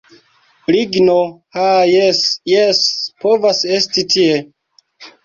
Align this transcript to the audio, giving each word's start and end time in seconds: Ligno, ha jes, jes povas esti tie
Ligno, 0.75 1.17
ha 1.57 1.65
jes, 1.89 2.21
jes 2.55 2.79
povas 3.27 3.61
esti 3.81 4.05
tie 4.15 4.41